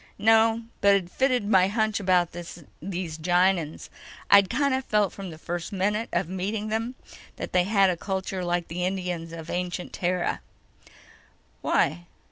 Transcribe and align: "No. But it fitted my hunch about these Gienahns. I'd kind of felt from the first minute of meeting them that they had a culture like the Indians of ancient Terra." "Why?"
"No. 0.17 0.63
But 0.81 0.95
it 0.95 1.11
fitted 1.11 1.47
my 1.47 1.67
hunch 1.67 1.99
about 1.99 2.31
these 2.31 3.17
Gienahns. 3.19 3.89
I'd 4.31 4.49
kind 4.49 4.73
of 4.73 4.83
felt 4.83 5.13
from 5.13 5.29
the 5.29 5.37
first 5.37 5.71
minute 5.71 6.09
of 6.11 6.27
meeting 6.27 6.69
them 6.69 6.95
that 7.35 7.53
they 7.53 7.65
had 7.65 7.91
a 7.91 7.97
culture 7.97 8.43
like 8.43 8.67
the 8.67 8.83
Indians 8.83 9.31
of 9.31 9.51
ancient 9.51 9.93
Terra." 9.93 10.41
"Why?" 11.61 12.07